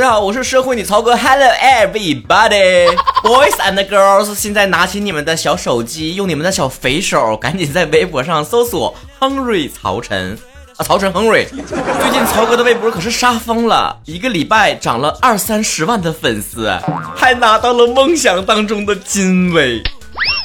[0.00, 10.38] 家好，我是社会女曹哥，Hello everybody，boys and girls，现在拿起你们的小手机，用你们的小肥手，赶紧在微博上搜索 Henry 曹晨
[10.78, 11.46] 啊，曹晨 Henry。
[11.48, 16.74] 最近曹哥的微博可是杀疯了，一个礼拜涨了二三十万的粉丝，
[17.14, 19.82] 还拿到了梦想当中的金威。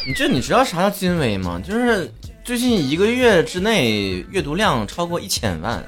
[0.06, 1.62] 你这你知道啥叫金威吗？
[1.66, 2.12] 就是
[2.44, 5.82] 最近一个月之内阅读量超过一千万。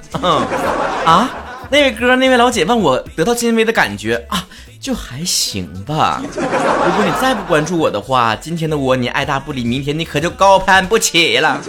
[1.04, 1.28] 啊？
[1.70, 4.46] 那位哥，那位老姐问我得到金威的感觉啊，
[4.80, 6.22] 就还行吧。
[6.24, 11.60] 如果你再不关注我的话，今天的我你爱答不理，明天你可就高攀不起了。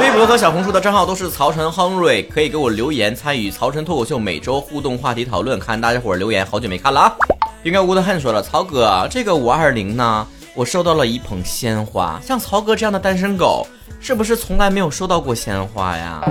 [0.00, 7.16] 微博和小红书的账号都是曹晨亨瑞，可以给我留言参与曹晨脱口秀每周互动话题讨论，看大家伙留言，好久没看了啊。
[7.62, 13.66] 应该无的汉说了，曹哥，这个五二零呢，我收到了一捧鲜花，像曹哥这样的单身狗。
[14.00, 16.22] 是不是从来没有收到过鲜花呀？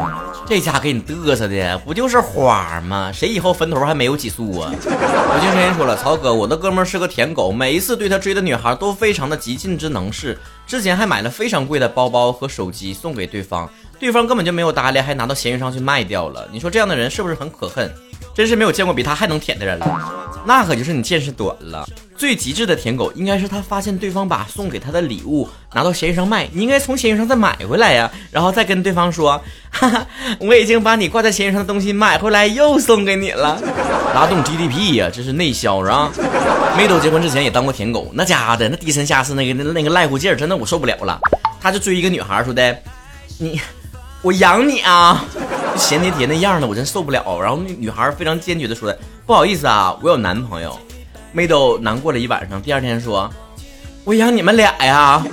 [0.50, 3.12] 这家给你嘚瑟的，不就是花吗？
[3.12, 4.72] 谁以后坟头还没有几束啊？
[4.80, 16.48] 我听声音说了，曹哥，我的哥们是个舔狗，每一次对他追的女孩都非常的极尽之能事，之前还买了非常贵的包包和手机送给对方，对方根本就没有搭理，还拿到闲鱼上去卖掉了。
[16.52, 17.94] 你说这样的人是不是很可恨？
[18.38, 21.90] 真是没有见过比他还能舔的人了，那可就是你见识短了。
[22.16, 30.06] 最极致的舔狗应该是他发现对方把送给他的礼物拿到闲鱼上卖，你应该从闲鱼上再买回来呀，然后再跟对方说，哈哈，
[30.40, 33.60] 我已经把你挂在闲鱼上的东西买回来又送给你了，
[34.14, 36.12] 拉动 GDP 呀，这是内销是吧？
[36.78, 41.20] 妹豆结婚之前也当过舔狗，那家伙的那低三下四那个那那个赖乎劲儿，真的我受不了了。
[41.60, 42.78] 他就追一个女孩说的，
[43.40, 43.60] 你，
[44.22, 45.26] 我养你啊，
[45.78, 47.40] 咸甜甜那样的我真受不了。
[47.40, 48.94] 然后那女孩非常坚决的说，
[49.26, 50.78] 不好意思啊，我有男朋友。
[51.34, 53.30] 妹豆难过了一晚上，第二天说
[54.04, 55.24] ：“我养你们俩呀，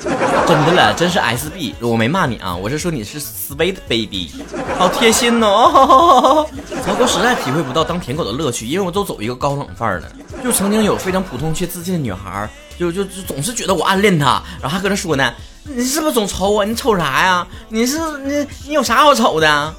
[0.46, 4.30] 真的了，真是 SB，我没骂你啊，我是说你是 sweet baby，
[4.76, 6.46] 好贴心哦。”
[6.84, 10.12] 曹哥实在体会不到当舔狗的乐趣，因为我都走一个高冷范儿的。
[10.42, 12.46] 就曾经有非常普通却自信的女孩，
[12.78, 15.32] 就就就总是觉得我暗恋她，然后还搁那说呢
[15.62, 16.64] ：“你是不是总瞅我？
[16.64, 17.46] 你瞅啥呀？
[17.68, 19.74] 你是你你有啥好瞅的？”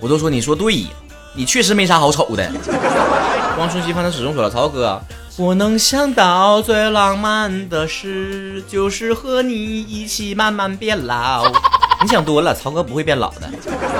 [0.00, 0.86] 我都说你说对，
[1.34, 2.50] 你确实没啥好丑的。
[3.58, 5.00] 汪顺西方的始终说了，曹哥。
[5.36, 11.44] 我能想到最浪漫的事，就是和你一起慢慢变老。
[12.02, 13.50] 你想多了，曹哥不会变老的。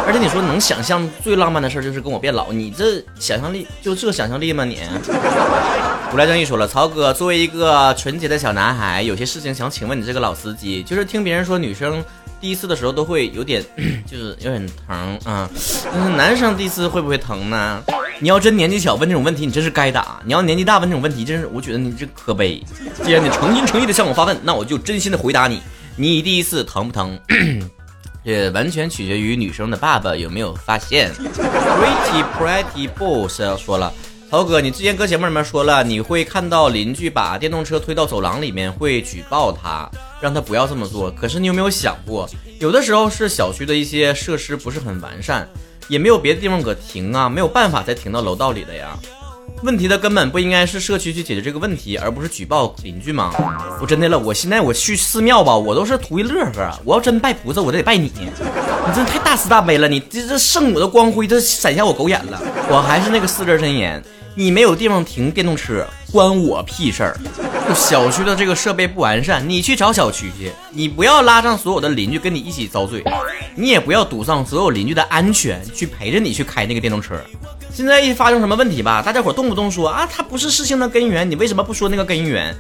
[0.07, 4.65] 而且你说能想象最浪漫的事就是跟我变老，你这想象力就这想象力吗？
[4.65, 4.79] 你。
[6.11, 12.03] 古来正义说了，曹哥作为一个纯洁的小男孩，有些事情想请问你这个老司机，就是听别人说女生
[12.41, 13.63] 第一次的时候都会有点，
[14.11, 15.49] 就是有点疼啊，
[15.93, 17.83] 但是男生第一次会不会疼呢？
[18.21, 22.63] 你要真年纪小问这种问题，你真是该打；你要年纪大问这种问题，真是我觉得你这可悲。
[23.05, 25.61] 既然你诚心诚意的向我发问，那我就真心的回答你：
[25.95, 27.19] 你第一次疼不疼？
[28.25, 31.13] 这完全取决于女生的爸爸有没有发现。
[31.79, 33.93] Pretty pretty boss 说了，
[34.31, 39.91] 涛哥，你之前搁节目里面说了，你会看到邻居把电动车推到走廊里面，会举报他，
[40.21, 41.11] 让他不要这么做。
[41.13, 42.29] 可是你有没有想过，
[42.61, 45.49] 有的时候是小区的一些设施不是很完善。
[45.89, 48.99] 也没有别的地方可停啊，没有办法再停到楼道里的呀。
[49.63, 53.33] 问题的根本不应该是社区去解决这个问题，而不是举报邻居吗？
[53.81, 56.79] 我真的了，我现在我去寺庙吧，我都是图一乐呵。
[56.85, 58.13] 我要真拜菩萨，我得拜你。
[58.19, 62.39] 你真太大慈大悲了，你这这圣母的光辉，这闪瞎我狗眼了。
[62.71, 64.03] 我还是那个四字真言。
[64.35, 67.17] 你没有地方停电动车，关我屁事儿！
[67.75, 70.53] 小区的这个设备不完善，你去找小区去。
[70.71, 73.03] 你不要拉上所有的邻居跟你一起遭罪，
[73.57, 77.17] 你也不要堵上所有邻居的安全去陪着你去开那个电动车。
[77.73, 82.55] 现在一发生什么问题吧，大家伙动不动说啊，它不是事情的根源，你为什么不说那个根源？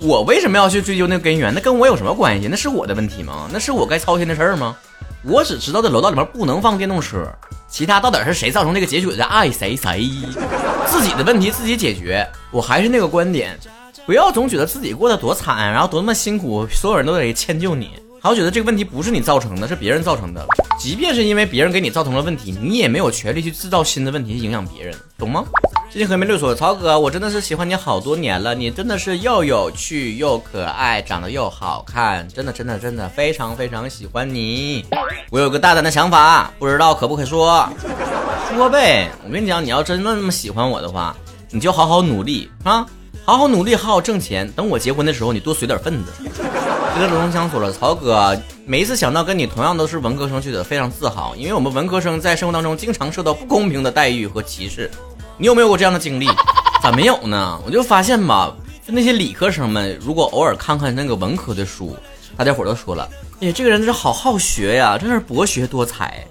[0.00, 1.52] 我为什么要去追究那个根源？
[1.52, 2.46] 那跟我有什么关系？
[2.48, 3.48] 那是我的问题吗？
[3.52, 4.76] 那是我该操心的事儿吗？
[5.24, 7.26] 我只知道这楼道里面不能放电动车，
[7.74, 9.24] 其他到底是谁造成这个结局的？
[9.24, 10.08] 爱谁谁，
[10.86, 12.24] 自己的问题自己解决。
[12.52, 13.58] 我还是那个观点，
[14.06, 17.90] 不要总觉得自己过得多惨，然后多么辛苦，所有人都得迁就你，
[18.24, 20.42] 还要觉得这个问题不是你造成的，是别人造成的。
[20.78, 25.44] 即便是因为别人给你造成了问题，你也没有权利去制造新的问题去影响别人，懂吗？
[25.90, 34.86] 最近和梅六说，曹哥，我真的是喜欢你好多年了，你真的是又有趣又可爱，长得又好看，真的真的真的非常非常喜欢你。
[35.28, 37.68] 我有个大胆的想法，不知道可不可说？
[38.56, 39.10] 说呗。
[39.22, 41.14] 我跟你讲，你要真的那么喜欢我的话，
[41.50, 42.86] 你就好好努力啊，
[43.26, 44.50] 好好努力，好好挣钱。
[44.52, 46.10] 等我结婚的时候，你多随点份子。
[46.94, 54.88] 这个罗东枪说了，曹哥，每一次想到跟你同样都是文科生，觉得非常自豪，因为我们文科生在生活当中经常受到不公平的待遇和歧视。
[55.36, 56.28] 你有没有过这样的经历？
[56.80, 57.60] 咋没有呢？
[57.66, 58.54] 我就发现吧，
[58.86, 61.96] 就那些理科生们，如果偶尔看看那个文科的书，
[62.36, 63.08] 大家伙都说了，
[63.40, 66.24] 哎，这个人真是好好学呀，真是博学多才。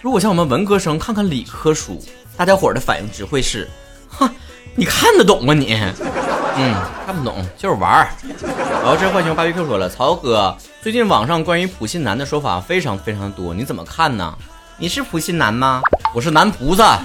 [0.00, 2.02] 如果像我们文科生看看理科书，
[2.38, 3.68] 大家伙的反应只会是，
[4.08, 4.26] 哼，
[4.74, 5.78] 你看得懂吗你？
[6.58, 6.74] 嗯，
[7.04, 8.08] 看不懂，就是玩儿。
[8.82, 14.34] 然后这浣熊芭比 Q 说了，曹哥，最近网上关于普信男的说法非常非常的多，你怎么看呢？
[14.78, 15.82] 你是普信男吗？
[16.14, 16.98] 我是男菩萨。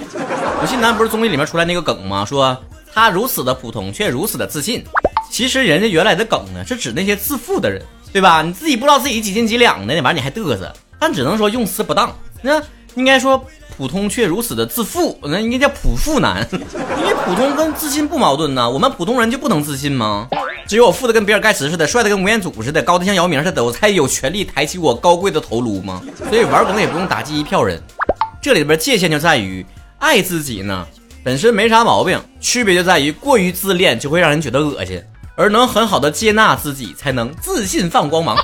[0.60, 2.24] 普信男不是综艺里面出来那个梗吗？
[2.24, 2.56] 说
[2.94, 4.82] 他如此的普通，却如此的自信。
[5.30, 7.82] 其实人家原来的梗呢，是指那些自负的人，
[8.12, 8.40] 对吧？
[8.40, 12.10] 你自己不知道自己几斤几两的那玩意你还嘚瑟，但只能说用词不当。
[12.40, 12.62] 那
[12.94, 13.44] 应该说。
[13.82, 18.70] 普通却如此的自负，那应该叫普富男， 因为普通跟自信不矛盾呢。
[18.70, 20.28] 我们普通人就不能自信吗？
[20.68, 26.00] 只有我富的跟比尔盖茨似的，帅的跟吴彦祖似的，高的像姚明似的，我才有权利抬起我高贵的头颅吗？
[26.30, 27.82] 所以玩梗也不用打击一票人。
[28.40, 29.66] 这里边界限就在于，
[29.98, 30.86] 爱自己呢
[31.24, 35.02] 本身没啥毛病，区别就在于过于自恋就会让人觉得恶心，
[35.34, 38.36] 而能很好的接纳自己，才能自信放光芒。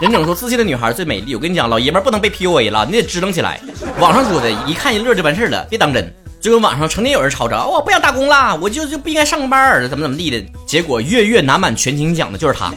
[0.00, 1.36] 人整说自信的女孩最美丽。
[1.36, 3.60] 我跟你讲，老爷们不能被 PUA 了，你得支棱起来。
[4.00, 6.12] 网上说的，一看一乐就完事了，别当真。
[6.40, 10.44] 就跟网上成天有人吵着，我不想打工了，我就就不应该上班，怎么怎么地的。
[10.66, 12.70] 结果月月拿满全勤奖的就是他。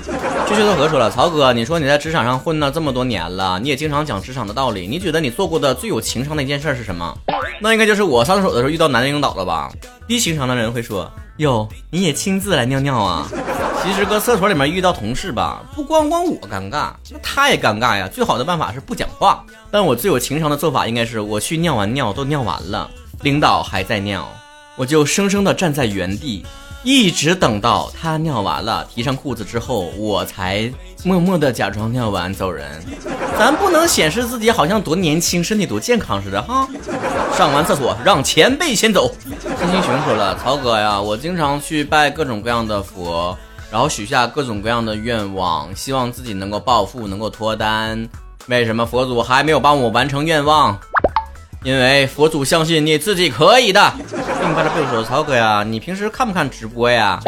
[0.47, 7.17] 薛薛多河说了，曹哥，你说你在职场上混了这么多年了，你也经常讲职场的道理，你觉得你做过的最有情商的一件事是什么？
[7.59, 9.69] 那应该就是我上厕所的时候遇到男领导了吧？
[10.07, 13.27] 低情商的人会说，哟，你也亲自来尿尿啊？
[13.87, 18.05] 其实搁厕所里面遇到同事吧，不光光我尴尬，那他也尴尬呀。
[18.05, 19.41] 最好的办法是不讲话。
[19.71, 22.89] 但我最有情商的做法应该是，我去尿完尿都尿完了，
[23.21, 24.27] 领导还在尿，
[24.75, 26.45] 我就生生的站在原地，
[26.83, 30.69] 一直等到他尿完了，提上裤子之后，我才
[31.05, 32.83] 默默的假装尿完走人。
[33.39, 36.67] 咱不能显示自己好像多年轻，身体多健康似的哈。
[37.37, 39.09] 上完厕所让前辈先走。
[39.23, 43.35] 金星熊说了，曹哥呀，我经常去拜各种各样的佛。
[43.69, 48.07] 然后许下各种各样的愿望，希望自己能够暴富，能够脱单。
[48.47, 50.79] 为什么佛祖还没有帮我完成愿望？
[51.63, 53.93] 因为佛祖相信你自己可以的。
[54.39, 57.19] 并发着背说：“曹哥呀，你平时看不看直播呀？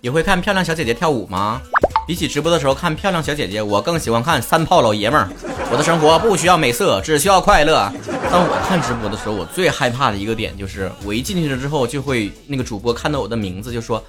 [0.00, 1.60] 你会看漂亮小姐姐跳舞吗？
[2.06, 5.28] 比起直播的时候看漂亮小姐姐，我更喜欢看三炮老爷们儿。
[5.70, 7.92] 我的生活不需要美色，只需要快乐。
[8.30, 14.02] 当我看直播的时候，我最害怕的一个点就是，我一进去了之后，就会那个主播看到我的名字就说。”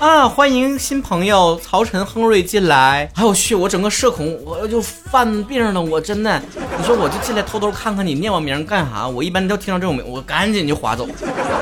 [0.00, 0.26] 啊！
[0.26, 3.06] 欢迎新朋友曹晨、亨瑞进来。
[3.16, 5.78] 哎我去，我整个社恐，我就犯病了。
[5.78, 6.40] 我真的，
[6.78, 9.06] 你说我就进来偷偷看看你念我名干啥？
[9.06, 11.06] 我一般都听到这种名，我赶紧就划走，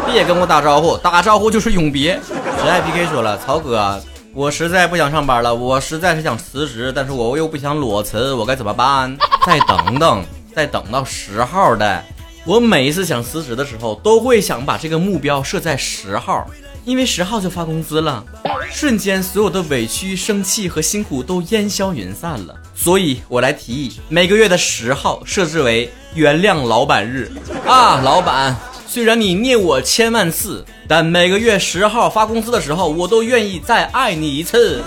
[0.06, 2.20] 别跟我打招呼，打招呼就是永别。
[2.62, 4.00] 只爱 PK 说了，曹哥，
[4.32, 9.18] 我实在不想上班了，我实在是想辞职，但是我又不想裸辞，我该怎么办？
[9.44, 10.24] 再等等，
[10.54, 12.04] 再等到十号的。
[12.44, 16.46] 我每一次想辞职的时候，都会想把这个目标设在十号。
[16.88, 18.24] 因为十号就发工资了，
[18.72, 22.54] 瞬间所有的委屈、生气和辛苦都烟消云散了。
[22.74, 27.30] 所以我来提议，每个月的十号设置为原谅老板日
[27.66, 28.00] 啊！
[28.00, 28.56] 老板，
[28.86, 34.82] 虽然你虐我千万次，但每个月十号发工资的时候，我都愿意再爱你一次。